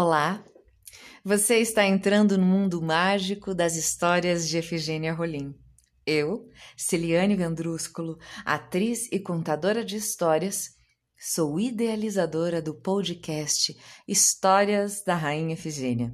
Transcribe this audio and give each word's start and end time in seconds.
Olá! 0.00 0.44
Você 1.24 1.56
está 1.56 1.84
entrando 1.84 2.38
no 2.38 2.46
mundo 2.46 2.80
mágico 2.80 3.52
das 3.52 3.74
histórias 3.74 4.48
de 4.48 4.56
Efigênia 4.56 5.12
Rolim. 5.12 5.52
Eu, 6.06 6.48
Celiane 6.76 7.34
Gandrúsculo, 7.34 8.16
atriz 8.44 9.10
e 9.10 9.18
contadora 9.18 9.84
de 9.84 9.96
histórias, 9.96 10.68
sou 11.18 11.58
idealizadora 11.58 12.62
do 12.62 12.80
podcast 12.80 13.76
Histórias 14.06 15.02
da 15.02 15.16
Rainha 15.16 15.54
Efigênia. 15.54 16.12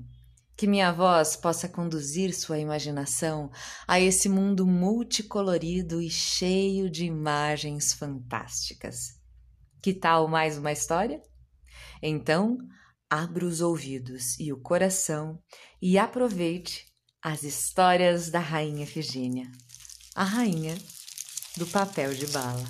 Que 0.56 0.66
minha 0.66 0.90
voz 0.90 1.36
possa 1.36 1.68
conduzir 1.68 2.32
sua 2.32 2.58
imaginação 2.58 3.50
a 3.86 4.00
esse 4.00 4.30
mundo 4.30 4.66
multicolorido 4.66 6.00
e 6.00 6.08
cheio 6.08 6.88
de 6.88 7.04
imagens 7.04 7.92
fantásticas. 7.92 8.96
Que 9.82 9.92
tal 9.92 10.26
mais 10.26 10.56
uma 10.56 10.72
história? 10.72 11.20
Então, 12.02 12.56
abra 13.10 13.44
os 13.44 13.60
ouvidos 13.60 14.38
e 14.38 14.52
o 14.52 14.56
coração 14.56 15.38
e 15.80 15.98
aproveite 15.98 16.86
as 17.22 17.42
histórias 17.42 18.30
da 18.30 18.38
Rainha 18.38 18.82
Efigênia, 18.82 19.50
a 20.14 20.24
rainha 20.24 20.76
do 21.56 21.66
papel 21.66 22.12
de 22.14 22.26
bala. 22.26 22.64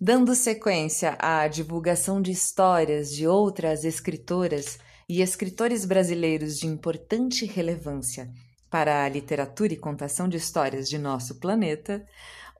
Dando 0.00 0.34
sequência 0.34 1.16
à 1.20 1.46
divulgação 1.46 2.20
de 2.20 2.32
histórias 2.32 3.14
de 3.14 3.26
outras 3.26 3.84
escritoras 3.84 4.78
e 5.08 5.22
escritores 5.22 5.84
brasileiros 5.84 6.58
de 6.58 6.66
importante 6.66 7.46
relevância 7.46 8.28
para 8.68 9.04
a 9.04 9.08
literatura 9.08 9.72
e 9.72 9.76
contação 9.76 10.28
de 10.28 10.38
histórias 10.38 10.88
de 10.88 10.98
nosso 10.98 11.38
planeta, 11.38 12.04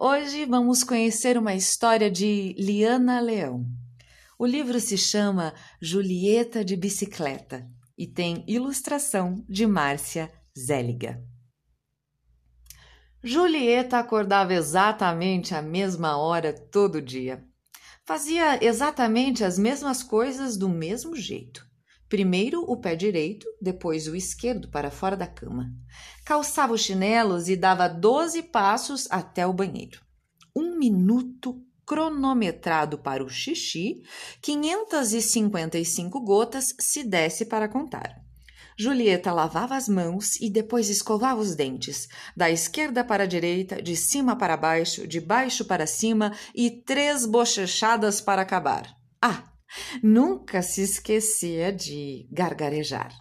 hoje 0.05 0.45
vamos 0.45 0.83
conhecer 0.83 1.39
uma 1.39 1.55
história 1.55 2.11
de 2.11 2.57
Liana 2.59 3.21
Leão. 3.21 3.65
O 4.37 4.45
livro 4.45 4.81
se 4.81 4.99
chama 4.99 5.55
Julieta 5.81 6.65
de 6.65 6.77
Bicicleta 6.77 7.65
e 7.97 8.09
tem 8.09 8.45
ilustração 8.49 9.45
de 9.49 9.65
Márcia 9.65 10.29
Zéliga. 10.59 11.23
Julieta 13.23 13.99
acordava 13.99 14.53
exatamente 14.53 15.55
à 15.55 15.63
mesma 15.63 16.17
hora 16.17 16.53
todo 16.53 17.01
dia. 17.01 17.45
Fazia 18.05 18.59
exatamente 18.61 19.45
as 19.45 19.57
mesmas 19.57 20.03
coisas 20.03 20.57
do 20.57 20.69
mesmo 20.69 21.15
jeito. 21.15 21.65
Primeiro 22.13 22.63
o 22.71 22.77
pé 22.77 22.95
direito, 22.95 23.47
depois 23.59 24.07
o 24.07 24.15
esquerdo 24.15 24.69
para 24.69 24.91
fora 24.91 25.17
da 25.17 25.27
cama. 25.27 25.73
Calçava 26.27 26.75
os 26.75 26.83
chinelos 26.83 27.49
e 27.49 27.57
dava 27.57 27.89
doze 27.89 28.43
passos 28.43 29.09
até 29.11 29.47
o 29.47 29.53
banheiro. 29.55 29.99
Um 30.55 30.77
minuto 30.77 31.65
cronometrado 31.87 32.99
para 32.99 33.25
o 33.25 33.31
xixi, 33.31 34.03
555 34.43 36.21
gotas 36.21 36.75
se 36.79 37.03
desse 37.03 37.47
para 37.47 37.67
contar. 37.67 38.21
Julieta 38.77 39.33
lavava 39.33 39.75
as 39.75 39.89
mãos 39.89 40.39
e 40.39 40.51
depois 40.51 40.91
escovava 40.91 41.41
os 41.41 41.55
dentes, 41.55 42.09
da 42.37 42.51
esquerda 42.51 43.03
para 43.03 43.23
a 43.23 43.27
direita, 43.27 43.81
de 43.81 43.97
cima 43.97 44.37
para 44.37 44.55
baixo, 44.55 45.09
de 45.09 45.19
baixo 45.19 45.65
para 45.65 45.87
cima 45.87 46.31
e 46.55 46.71
três 46.71 47.25
bochechadas 47.25 48.21
para 48.21 48.43
acabar. 48.43 48.95
Ah, 49.19 49.52
nunca 50.03 50.63
se 50.63 50.83
esquecia 50.83 51.73
de 51.73 52.29
gargarejar. 52.31 53.13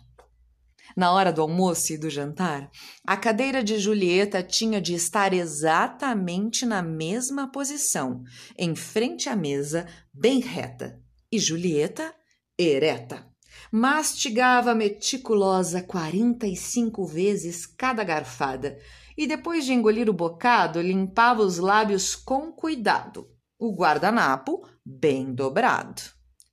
Na 0.96 1.12
hora 1.14 1.32
do 1.32 1.42
almoço 1.42 1.94
e 1.94 1.98
do 1.98 2.10
jantar, 2.10 2.70
a 3.08 3.16
cadeira 3.16 3.64
de 3.64 3.80
Julieta 3.80 4.44
tinha 4.44 4.82
de 4.82 4.94
estar 4.94 5.34
exatamente 5.34 6.66
na 6.66 6.82
mesma 6.82 7.50
posição, 7.50 8.24
em 8.58 8.76
frente 8.76 9.30
à 9.30 9.36
mesa, 9.36 9.88
bem 10.14 10.40
reta, 10.40 11.02
e 11.32 11.40
Julieta 11.40 12.14
ereta 12.60 13.32
mastigava 13.72 14.76
meticulosa 14.76 15.82
45 15.82 17.06
vezes 17.06 17.66
cada 17.66 18.04
garfada 18.04 18.78
e 19.18 19.28
depois 19.28 19.66
de 19.66 19.74
engolir 19.74 20.10
o 20.10 20.14
bocado, 20.14 20.82
limpava 20.82 21.42
os 21.42 21.58
lábios 21.58 22.16
com 22.16 22.52
cuidado, 22.52 23.30
o 23.60 23.74
guardanapo 23.74 24.68
bem 24.86 25.34
dobrado. 25.34 26.02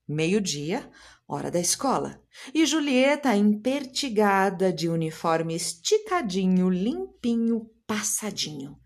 Meio-dia, 0.08 0.90
hora 1.28 1.50
da 1.50 1.60
escola, 1.60 2.22
e 2.54 2.64
Julieta 2.64 3.36
impertigada 3.36 4.72
de 4.72 4.88
uniforme 4.88 5.54
esticadinho, 5.54 6.70
limpinho, 6.70 7.70
passadinho, 7.86 8.78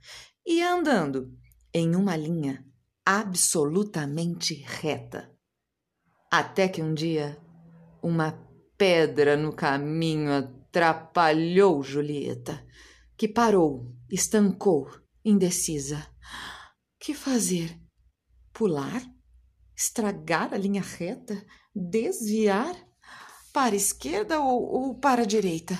e 0.44 0.60
andando 0.60 1.32
em 1.72 1.94
uma 1.94 2.16
linha 2.16 2.64
absolutamente 3.04 4.54
reta. 4.54 5.30
Até 6.30 6.66
que 6.66 6.82
um 6.82 6.92
dia 6.92 7.38
uma 8.02 8.32
pedra 8.76 9.36
no 9.36 9.54
caminho 9.54 10.32
atrapalhou 10.32 11.82
Julieta, 11.82 12.66
que 13.16 13.28
parou, 13.28 13.94
estancou, 14.10 14.90
indecisa. 15.24 16.04
Que 16.98 17.14
fazer? 17.14 17.78
Pular? 18.52 19.02
Estragar 19.82 20.54
a 20.54 20.56
linha 20.56 20.80
reta? 20.80 21.44
Desviar? 21.74 22.76
Para 23.52 23.74
a 23.74 23.76
esquerda 23.76 24.40
ou, 24.40 24.62
ou 24.62 24.94
para 24.94 25.22
a 25.22 25.26
direita? 25.26 25.76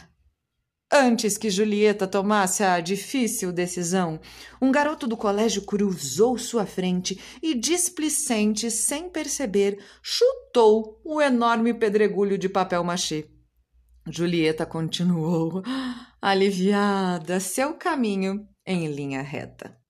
Antes 0.92 1.38
que 1.38 1.48
Julieta 1.48 2.08
tomasse 2.08 2.64
a 2.64 2.80
difícil 2.80 3.52
decisão, 3.52 4.20
um 4.60 4.72
garoto 4.72 5.06
do 5.06 5.16
colégio 5.16 5.62
cruzou 5.62 6.36
sua 6.36 6.66
frente 6.66 7.18
e, 7.40 7.54
displicente, 7.54 8.72
sem 8.72 9.08
perceber, 9.08 9.78
chutou 10.02 11.00
o 11.04 11.20
enorme 11.20 11.72
pedregulho 11.72 12.36
de 12.36 12.48
papel 12.48 12.82
machê. 12.82 13.30
Julieta 14.10 14.66
continuou, 14.66 15.62
aliviada, 16.20 17.38
seu 17.38 17.74
caminho 17.74 18.48
em 18.66 18.88
linha 18.88 19.22
reta. 19.22 19.80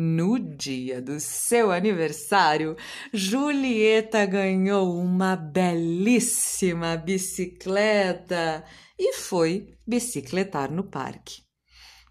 No 0.00 0.38
dia 0.38 1.02
do 1.02 1.18
seu 1.18 1.72
aniversário, 1.72 2.76
Julieta 3.12 4.24
ganhou 4.26 4.96
uma 4.96 5.34
belíssima 5.34 6.96
bicicleta 6.96 8.64
e 8.96 9.14
foi 9.14 9.74
bicicletar 9.84 10.70
no 10.70 10.84
parque. 10.84 11.42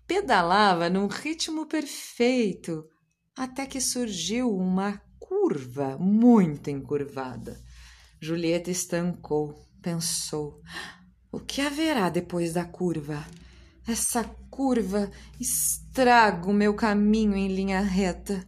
Pedalava 0.06 0.90
num 0.90 1.08
ritmo 1.08 1.66
perfeito 1.66 2.84
até 3.34 3.66
que 3.66 3.80
surgiu 3.80 4.54
uma 4.54 5.02
curva 5.18 5.98
muito 5.98 6.70
encurvada. 6.70 7.58
Julieta 8.20 8.70
estancou, 8.70 9.66
pensou: 9.82 10.62
o 11.32 11.40
que 11.40 11.62
haverá 11.62 12.10
depois 12.10 12.52
da 12.52 12.66
curva? 12.66 13.26
Essa 13.88 14.22
curva 14.50 15.10
estraga 15.40 16.50
o 16.50 16.54
meu 16.54 16.74
caminho 16.74 17.38
em 17.38 17.48
linha 17.48 17.80
reta. 17.80 18.46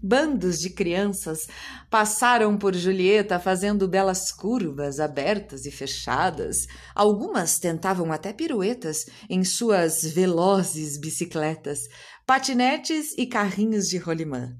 Bandos 0.00 0.60
de 0.60 0.70
crianças 0.70 1.48
passaram 1.90 2.56
por 2.56 2.72
Julieta 2.72 3.40
fazendo 3.40 3.88
belas 3.88 4.30
curvas 4.30 5.00
abertas 5.00 5.66
e 5.66 5.72
fechadas. 5.72 6.58
Algumas 6.94 7.58
tentavam 7.58 8.12
até 8.12 8.32
piruetas 8.32 9.06
em 9.28 9.42
suas 9.42 10.04
velozes 10.04 10.96
bicicletas, 10.96 11.80
patinetes 12.24 13.18
e 13.18 13.26
carrinhos 13.26 13.88
de 13.88 13.98
rolimã. 13.98 14.56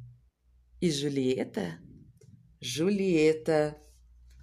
E 0.82 0.90
Julieta? 0.90 1.78
Julieta 2.60 3.80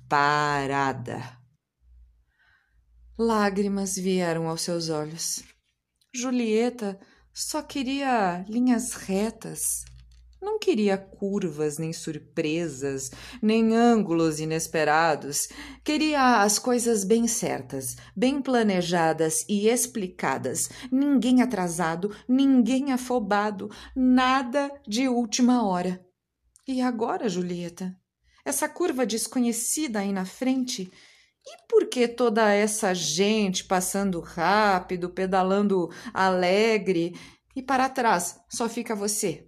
parada. 0.08 1.38
Lágrimas 3.20 3.96
vieram 3.96 4.48
aos 4.48 4.62
seus 4.62 4.88
olhos. 4.88 5.55
Julieta 6.18 7.00
só 7.34 7.62
queria 7.62 8.46
linhas 8.48 8.94
retas 8.94 9.84
não 10.46 10.60
queria 10.60 10.96
curvas, 10.96 11.80
nem 11.80 11.92
surpresas, 11.92 13.10
nem 13.42 13.76
ângulos 13.76 14.40
inesperados. 14.40 15.50
Queria 15.84 16.44
as 16.44 16.60
coisas 16.60 17.04
bem 17.04 17.28
certas, 17.28 17.96
bem 18.16 18.40
planejadas 18.40 19.44
e 19.50 19.68
explicadas. 19.68 20.70
Ninguém 20.92 21.42
atrasado, 21.42 22.16
ninguém 22.30 22.92
afobado, 22.92 23.72
nada 23.96 24.72
de 24.88 25.10
última 25.10 25.66
hora. 25.66 26.00
E 26.68 26.80
agora, 26.80 27.28
Julieta? 27.28 27.96
Essa 28.46 28.70
curva 28.70 29.04
desconhecida 29.04 30.02
aí 30.02 30.14
na 30.14 30.26
frente? 30.26 30.92
E 31.48 31.68
por 31.70 31.88
que 31.88 32.08
toda 32.08 32.52
essa 32.52 32.94
gente 32.94 33.64
passando 33.64 34.20
rápido, 34.20 35.10
pedalando 35.10 35.90
alegre, 36.14 37.14
e 37.56 37.62
para 37.62 37.88
trás 37.88 38.40
só 38.50 38.68
fica 38.68 38.96
você? 38.96 39.48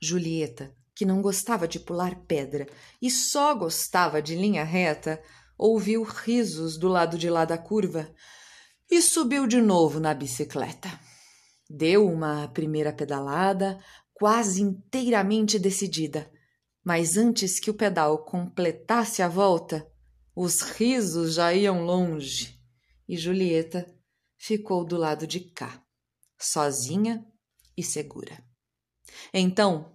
Julieta, 0.00 0.74
que 0.94 1.04
não 1.04 1.22
gostava 1.22 1.66
de 1.66 1.80
pular 1.80 2.26
pedra 2.26 2.66
e 3.00 3.10
só 3.10 3.54
gostava 3.54 4.20
de 4.20 4.34
linha 4.34 4.64
reta, 4.64 5.22
ouviu 5.56 6.02
risos 6.02 6.76
do 6.76 6.88
lado 6.88 7.16
de 7.16 7.30
lá 7.30 7.44
da 7.44 7.56
curva 7.56 8.12
e 8.90 9.00
subiu 9.00 9.46
de 9.46 9.60
novo 9.60 9.98
na 9.98 10.12
bicicleta. 10.12 10.90
Deu 11.70 12.06
uma 12.06 12.48
primeira 12.48 12.92
pedalada, 12.92 13.78
quase 14.12 14.60
inteiramente 14.60 15.58
decidida, 15.58 16.30
Mas 16.84 17.16
antes 17.16 17.60
que 17.60 17.70
o 17.70 17.74
pedal 17.74 18.24
completasse 18.24 19.22
a 19.22 19.28
volta, 19.28 19.86
os 20.34 20.60
risos 20.62 21.34
já 21.34 21.52
iam 21.52 21.84
longe 21.84 22.58
e 23.08 23.16
Julieta 23.16 23.86
ficou 24.36 24.84
do 24.84 24.96
lado 24.96 25.26
de 25.26 25.40
cá, 25.40 25.84
sozinha 26.38 27.26
e 27.76 27.82
segura. 27.82 28.42
Então, 29.32 29.92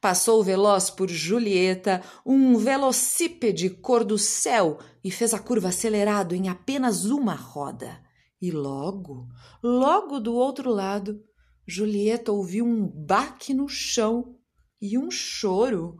passou 0.00 0.42
veloz 0.42 0.90
por 0.90 1.08
Julieta 1.08 2.02
um 2.24 2.56
velocípede 2.56 3.70
cor 3.70 4.04
do 4.04 4.18
céu 4.18 4.78
e 5.02 5.10
fez 5.10 5.34
a 5.34 5.38
curva 5.38 5.68
acelerado 5.68 6.34
em 6.34 6.48
apenas 6.48 7.04
uma 7.04 7.34
roda. 7.34 8.02
E 8.40 8.50
logo, 8.50 9.28
logo 9.62 10.18
do 10.18 10.34
outro 10.34 10.70
lado, 10.70 11.22
Julieta 11.66 12.32
ouviu 12.32 12.64
um 12.64 12.86
baque 12.86 13.54
no 13.54 13.68
chão 13.68 14.38
e 14.80 14.98
um 14.98 15.10
choro, 15.10 15.96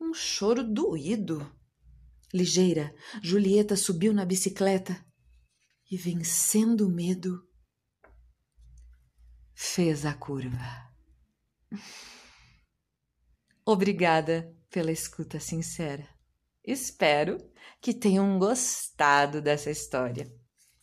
um 0.00 0.12
choro 0.12 0.64
doído. 0.64 1.46
Ligeira, 2.34 2.92
Julieta 3.22 3.76
subiu 3.76 4.12
na 4.12 4.24
bicicleta 4.24 5.06
e, 5.88 5.96
vencendo 5.96 6.88
o 6.88 6.90
medo, 6.90 7.48
fez 9.54 10.04
a 10.04 10.12
curva. 10.12 10.92
Obrigada 13.64 14.52
pela 14.68 14.90
escuta 14.90 15.38
sincera. 15.38 16.08
Espero 16.64 17.38
que 17.80 17.94
tenham 17.94 18.36
gostado 18.36 19.40
dessa 19.40 19.70
história. 19.70 20.26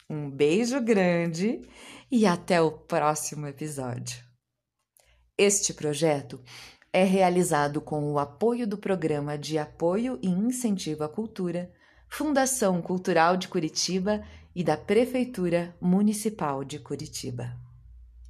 Um 0.10 0.32
beijo 0.32 0.80
grande 0.80 1.62
e 2.10 2.26
até 2.26 2.62
o 2.62 2.72
próximo 2.72 3.46
episódio. 3.46 4.24
Este 5.38 5.74
projeto 5.74 6.42
é 6.94 7.04
realizado 7.04 7.80
com 7.80 8.12
o 8.12 8.20
apoio 8.20 8.68
do 8.68 8.78
Programa 8.78 9.38
de 9.38 9.58
Apoio 9.58 10.20
e 10.22 10.28
Incentivo 10.28 11.04
à 11.04 11.10
Cultura, 11.10 11.72
Fundação 12.08 12.82
Cultural 12.82 13.38
de 13.38 13.48
Curitiba 13.48 14.22
e 14.54 14.64
da 14.64 14.76
Prefeitura 14.76 15.74
Municipal 15.80 16.64
de 16.66 16.80
Curitiba. 16.80 17.56